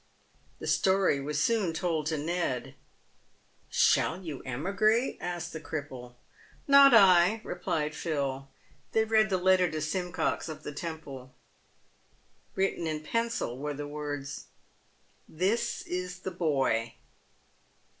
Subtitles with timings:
[0.57, 2.73] The story was soon told to Ned."
[3.85, 6.15] Shall you emigrate?" asked the cripple."
[6.67, 8.47] Not I," replied Phil.
[8.93, 11.35] They read the letter to Simcox of the Temple.
[12.55, 14.45] Written in pencil were the words,"
[15.43, 16.95] This is the boy."